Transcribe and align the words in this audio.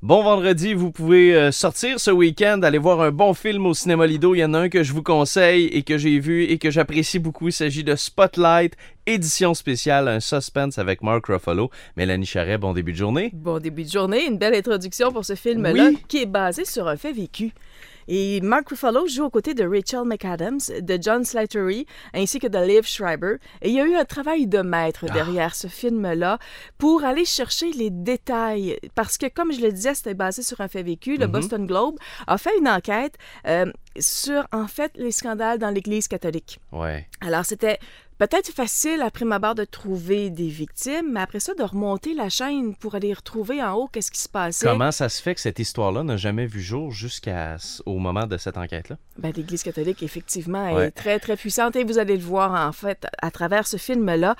Bon 0.00 0.22
vendredi, 0.22 0.74
vous 0.74 0.92
pouvez 0.92 1.34
euh, 1.34 1.50
sortir 1.50 1.98
ce 1.98 2.12
week-end, 2.12 2.60
aller 2.62 2.78
voir 2.78 3.00
un 3.00 3.10
bon 3.10 3.34
film 3.34 3.66
au 3.66 3.74
cinéma 3.74 4.06
Lido. 4.06 4.32
Il 4.32 4.38
y 4.38 4.44
en 4.44 4.54
a 4.54 4.58
un 4.60 4.68
que 4.68 4.84
je 4.84 4.92
vous 4.92 5.02
conseille 5.02 5.64
et 5.64 5.82
que 5.82 5.98
j'ai 5.98 6.20
vu 6.20 6.44
et 6.44 6.58
que 6.58 6.70
j'apprécie 6.70 7.18
beaucoup. 7.18 7.48
Il 7.48 7.52
s'agit 7.52 7.82
de 7.82 7.96
Spotlight, 7.96 8.76
édition 9.06 9.54
spéciale, 9.54 10.06
un 10.06 10.20
suspense 10.20 10.78
avec 10.78 11.02
Mark 11.02 11.26
Ruffalo. 11.26 11.72
Mélanie 11.96 12.26
Charret, 12.26 12.58
bon 12.58 12.74
début 12.74 12.92
de 12.92 12.96
journée. 12.96 13.30
Bon 13.34 13.58
début 13.58 13.82
de 13.82 13.90
journée, 13.90 14.24
une 14.24 14.38
belle 14.38 14.54
introduction 14.54 15.10
pour 15.10 15.24
ce 15.24 15.34
film-là 15.34 15.90
qui 16.06 16.22
est 16.22 16.26
basé 16.26 16.64
sur 16.64 16.86
un 16.86 16.96
fait 16.96 17.12
vécu. 17.12 17.50
Et 18.08 18.40
Mark 18.40 18.70
Ruffalo 18.70 19.06
joue 19.06 19.24
aux 19.24 19.30
côtés 19.30 19.54
de 19.54 19.64
Rachel 19.64 20.04
McAdams, 20.04 20.60
de 20.80 20.98
John 21.00 21.24
Slattery, 21.24 21.86
ainsi 22.14 22.38
que 22.40 22.46
de 22.46 22.58
Liv 22.58 22.86
Schreiber. 22.86 23.36
Et 23.60 23.68
il 23.68 23.74
y 23.74 23.80
a 23.80 23.86
eu 23.86 23.94
un 23.94 24.04
travail 24.06 24.46
de 24.46 24.60
maître 24.62 25.04
ah. 25.08 25.12
derrière 25.12 25.54
ce 25.54 25.66
film-là 25.66 26.38
pour 26.78 27.04
aller 27.04 27.26
chercher 27.26 27.70
les 27.72 27.90
détails. 27.90 28.78
Parce 28.94 29.18
que, 29.18 29.26
comme 29.26 29.52
je 29.52 29.60
le 29.60 29.70
disais, 29.70 29.94
c'était 29.94 30.14
basé 30.14 30.42
sur 30.42 30.60
un 30.62 30.68
fait 30.68 30.82
vécu. 30.82 31.16
Le 31.16 31.26
mm-hmm. 31.26 31.30
Boston 31.30 31.66
Globe 31.66 31.96
a 32.26 32.38
fait 32.38 32.56
une 32.58 32.68
enquête 32.68 33.16
euh, 33.46 33.70
sur, 33.98 34.46
en 34.52 34.66
fait, 34.66 34.92
les 34.96 35.12
scandales 35.12 35.58
dans 35.58 35.70
l'Église 35.70 36.08
catholique. 36.08 36.60
Ouais. 36.72 37.06
Alors, 37.20 37.44
c'était 37.44 37.78
peut-être 38.18 38.50
facile 38.50 39.00
après 39.02 39.24
ma 39.24 39.38
barre 39.38 39.54
de 39.54 39.64
trouver 39.64 40.30
des 40.30 40.48
victimes, 40.48 41.12
mais 41.12 41.20
après 41.20 41.40
ça, 41.40 41.54
de 41.54 41.62
remonter 41.62 42.14
la 42.14 42.28
chaîne 42.28 42.74
pour 42.74 42.94
aller 42.94 43.12
retrouver 43.12 43.62
en 43.62 43.74
haut 43.74 43.88
qu'est-ce 43.88 44.10
qui 44.10 44.20
se 44.20 44.28
passait. 44.28 44.66
Comment 44.66 44.92
ça 44.92 45.08
se 45.08 45.22
fait 45.22 45.34
que 45.34 45.40
cette 45.40 45.58
histoire-là 45.58 46.02
n'a 46.02 46.16
jamais 46.16 46.46
vu 46.46 46.60
jour 46.60 46.90
jusqu'au 46.90 47.98
moment 47.98 48.26
de 48.26 48.36
cette 48.36 48.56
enquête-là? 48.56 48.96
Ben, 49.18 49.32
L'Église 49.34 49.62
catholique, 49.62 50.02
effectivement, 50.02 50.78
est 50.78 50.90
très, 50.90 51.18
très 51.18 51.36
puissante 51.36 51.76
et 51.76 51.84
vous 51.84 51.98
allez 51.98 52.16
le 52.16 52.22
voir, 52.22 52.68
en 52.68 52.72
fait, 52.72 53.06
à 53.22 53.30
travers 53.30 53.66
ce 53.66 53.76
film-là 53.76 54.36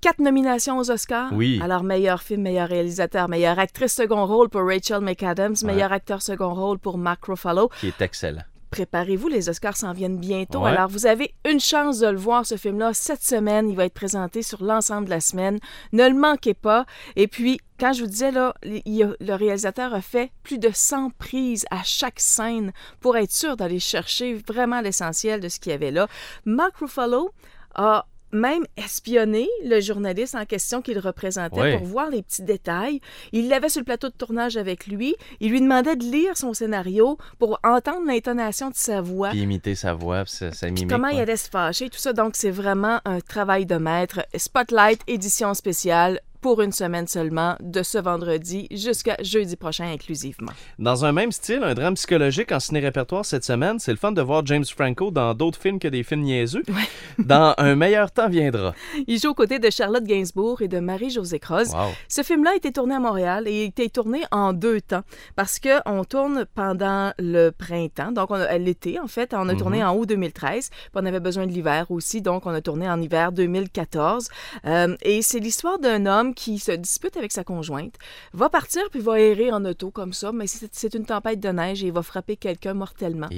quatre 0.00 0.20
nominations 0.20 0.78
aux 0.78 0.90
Oscars. 0.90 1.32
Oui. 1.32 1.60
Alors, 1.62 1.82
meilleur 1.82 2.22
film, 2.22 2.42
meilleur 2.42 2.68
réalisateur, 2.68 3.28
meilleure 3.28 3.58
actrice 3.58 3.94
second 3.94 4.26
rôle 4.26 4.48
pour 4.48 4.64
Rachel 4.64 5.00
McAdams, 5.00 5.56
meilleur 5.64 5.92
acteur 5.92 6.22
second 6.22 6.54
rôle 6.54 6.78
pour 6.78 6.98
Mark 6.98 7.24
Ruffalo. 7.24 7.68
Qui 7.80 7.88
est 7.88 8.00
excellent 8.00 8.44
préparez-vous, 8.70 9.28
les 9.28 9.48
Oscars 9.48 9.76
s'en 9.76 9.92
viennent 9.92 10.18
bientôt. 10.18 10.64
Alors, 10.64 10.88
vous 10.88 11.06
avez 11.06 11.34
une 11.48 11.60
chance 11.60 11.98
de 11.98 12.06
le 12.06 12.16
voir, 12.16 12.46
ce 12.46 12.56
film-là, 12.56 12.94
cette 12.94 13.22
semaine. 13.22 13.68
Il 13.68 13.76
va 13.76 13.84
être 13.84 13.94
présenté 13.94 14.42
sur 14.42 14.62
l'ensemble 14.62 15.06
de 15.06 15.10
la 15.10 15.20
semaine. 15.20 15.58
Ne 15.92 16.08
le 16.08 16.14
manquez 16.14 16.54
pas. 16.54 16.86
Et 17.16 17.28
puis, 17.28 17.60
quand 17.80 17.92
je 17.92 18.02
vous 18.02 18.10
disais, 18.10 18.30
là, 18.30 18.54
le 18.62 19.34
réalisateur 19.34 19.94
a 19.94 20.00
fait 20.00 20.30
plus 20.42 20.58
de 20.58 20.70
100 20.72 21.10
prises 21.18 21.64
à 21.70 21.82
chaque 21.84 22.20
scène 22.20 22.72
pour 23.00 23.16
être 23.16 23.32
sûr 23.32 23.56
d'aller 23.56 23.78
chercher 23.78 24.34
vraiment 24.34 24.80
l'essentiel 24.80 25.40
de 25.40 25.48
ce 25.48 25.60
qu'il 25.60 25.72
y 25.72 25.74
avait 25.74 25.90
là. 25.90 26.08
Mark 26.44 26.76
Ruffalo 26.76 27.30
a 27.74 28.06
même 28.32 28.64
espionner 28.76 29.48
le 29.64 29.80
journaliste 29.80 30.34
en 30.34 30.44
question 30.44 30.82
qu'il 30.82 30.98
représentait 30.98 31.78
pour 31.78 31.86
voir 31.86 32.10
les 32.10 32.22
petits 32.22 32.42
détails. 32.42 33.00
Il 33.32 33.48
l'avait 33.48 33.68
sur 33.68 33.80
le 33.80 33.84
plateau 33.84 34.08
de 34.08 34.14
tournage 34.14 34.56
avec 34.56 34.86
lui. 34.86 35.16
Il 35.40 35.50
lui 35.50 35.60
demandait 35.60 35.96
de 35.96 36.04
lire 36.04 36.36
son 36.36 36.54
scénario 36.54 37.18
pour 37.38 37.58
entendre 37.64 38.06
l'intonation 38.06 38.70
de 38.70 38.74
sa 38.74 39.00
voix. 39.00 39.30
Puis 39.30 39.40
imiter 39.40 39.74
sa 39.74 39.94
voix, 39.94 40.24
sa 40.26 40.50
mimique. 40.66 40.88
Comment 40.88 41.08
il 41.08 41.20
allait 41.20 41.36
se 41.36 41.48
fâcher, 41.48 41.88
tout 41.88 41.98
ça. 41.98 42.12
Donc, 42.12 42.36
c'est 42.36 42.50
vraiment 42.50 43.00
un 43.04 43.20
travail 43.20 43.66
de 43.66 43.76
maître. 43.76 44.20
Spotlight, 44.36 45.00
édition 45.06 45.54
spéciale, 45.54 46.20
pour 46.40 46.62
une 46.62 46.72
semaine 46.72 47.06
seulement, 47.06 47.56
de 47.60 47.82
ce 47.82 47.98
vendredi 47.98 48.66
jusqu'à 48.70 49.16
jeudi 49.22 49.56
prochain 49.56 49.92
inclusivement. 49.92 50.52
Dans 50.78 51.04
un 51.04 51.12
même 51.12 51.32
style, 51.32 51.60
un 51.62 51.74
drame 51.74 51.94
psychologique 51.94 52.52
en 52.52 52.60
ciné-répertoire 52.60 53.24
cette 53.24 53.44
semaine, 53.44 53.78
c'est 53.78 53.90
le 53.90 53.96
fun 53.96 54.12
de 54.12 54.22
voir 54.22 54.44
James 54.46 54.64
Franco 54.64 55.10
dans 55.10 55.34
d'autres 55.34 55.60
films 55.60 55.78
que 55.78 55.88
des 55.88 56.02
films 56.02 56.22
niaiseux. 56.22 56.62
Dans 57.18 57.54
Un 57.58 57.74
meilleur 57.74 58.10
temps 58.10 58.28
viendra. 58.28 58.74
Il 59.06 59.18
joue 59.18 59.30
aux 59.30 59.34
côtés 59.34 59.58
de 59.58 59.70
Charlotte 59.70 60.04
Gainsbourg 60.04 60.62
et 60.62 60.68
de 60.68 60.78
Marie-Josée 60.78 61.40
Croze. 61.40 61.74
Ce 62.08 62.22
film-là 62.22 62.52
a 62.52 62.56
été 62.56 62.72
tourné 62.72 62.94
à 62.94 63.00
Montréal 63.00 63.48
et 63.48 63.62
a 63.62 63.64
été 63.64 63.90
tourné 63.90 64.22
en 64.30 64.52
deux 64.52 64.80
temps 64.80 65.02
parce 65.34 65.58
qu'on 65.58 66.04
tourne 66.04 66.46
pendant 66.54 67.12
le 67.18 67.50
printemps, 67.50 68.12
donc 68.12 68.30
l'été 68.58 69.00
en 69.00 69.08
fait. 69.08 69.34
On 69.34 69.48
a 69.48 69.54
tourné 69.54 69.78
mhm. 69.78 69.88
en 69.88 69.96
août 69.96 70.08
2013, 70.08 70.70
puis 70.70 70.90
on 70.94 71.06
avait 71.06 71.20
besoin 71.20 71.46
de 71.46 71.52
l'hiver 71.52 71.90
aussi, 71.90 72.22
donc 72.22 72.46
on 72.46 72.50
a 72.50 72.60
tourné 72.60 72.88
en 72.88 73.00
hiver 73.00 73.32
2014. 73.32 74.28
Euh, 74.64 74.96
et 75.02 75.22
c'est 75.22 75.40
l'histoire 75.40 75.78
d'un 75.78 76.06
homme 76.06 76.27
qui 76.34 76.58
se 76.58 76.72
dispute 76.72 77.16
avec 77.16 77.32
sa 77.32 77.44
conjointe, 77.44 77.94
va 78.32 78.48
partir 78.48 78.82
puis 78.90 79.00
va 79.00 79.20
errer 79.20 79.52
en 79.52 79.64
auto 79.64 79.90
comme 79.90 80.12
ça, 80.12 80.32
mais 80.32 80.46
c'est 80.46 80.94
une 80.94 81.04
tempête 81.06 81.40
de 81.40 81.48
neige 81.48 81.82
et 81.82 81.88
il 81.88 81.92
va 81.92 82.02
frapper 82.02 82.36
quelqu'un 82.36 82.74
mortellement. 82.74 83.28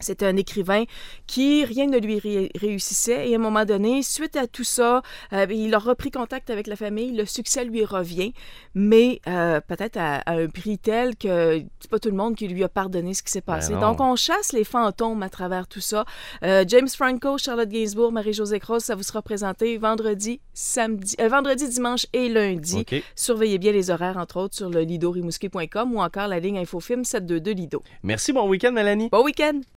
C'était 0.00 0.26
un 0.26 0.36
écrivain 0.36 0.84
qui, 1.26 1.64
rien 1.64 1.86
ne 1.86 1.98
lui 1.98 2.50
réussissait. 2.54 3.28
Et 3.28 3.34
à 3.34 3.36
un 3.36 3.40
moment 3.40 3.64
donné, 3.64 4.02
suite 4.02 4.36
à 4.36 4.46
tout 4.46 4.64
ça, 4.64 5.02
euh, 5.32 5.46
il 5.50 5.74
a 5.74 5.78
repris 5.78 6.10
contact 6.10 6.50
avec 6.50 6.66
la 6.66 6.76
famille. 6.76 7.12
Le 7.12 7.24
succès 7.24 7.64
lui 7.64 7.84
revient, 7.84 8.32
mais 8.74 9.20
euh, 9.26 9.60
peut-être 9.60 9.96
à, 9.98 10.22
un 10.26 10.48
prix 10.48 10.78
tel 10.78 11.16
que 11.16 11.62
c'est 11.80 11.90
pas 11.90 11.98
tout 11.98 12.10
le 12.10 12.16
monde 12.16 12.36
qui 12.36 12.48
lui 12.48 12.64
a 12.64 12.68
pardonné 12.68 13.14
ce 13.14 13.22
qui 13.22 13.32
s'est 13.32 13.42
ben 13.46 13.54
passé. 13.54 13.74
Donc, 13.74 14.00
on 14.00 14.16
chasse 14.16 14.52
les 14.52 14.64
fantômes 14.64 15.22
à 15.22 15.28
travers 15.28 15.66
tout 15.66 15.80
ça. 15.80 16.04
Euh, 16.42 16.64
James 16.66 16.88
Franco, 16.88 17.38
Charlotte 17.38 17.68
Gainsbourg, 17.68 18.12
Marie-Josée 18.12 18.60
Cross, 18.60 18.84
ça 18.84 18.94
vous 18.94 19.02
sera 19.02 19.22
présenté 19.22 19.78
vendredi, 19.78 20.40
samedi, 20.52 21.16
vendredi, 21.18 21.68
dimanche 21.68 22.06
et 22.12 22.28
lundi. 22.28 22.84
Surveillez 23.14 23.58
bien 23.58 23.72
les 23.72 23.90
horaires, 23.90 24.16
entre 24.16 24.38
autres, 24.40 24.54
sur 24.54 24.70
le 24.70 24.82
lidorimouski.com 24.82 25.94
ou 25.94 26.00
encore 26.00 26.28
la 26.28 26.40
ligne 26.40 26.58
Infofilm 26.58 27.04
722 27.04 27.52
Lido. 27.52 27.82
Merci, 28.02 28.32
bon 28.32 28.48
week-end, 28.48 28.72
Mélanie. 28.72 29.08
Bon 29.10 29.24
week-end. 29.24 29.60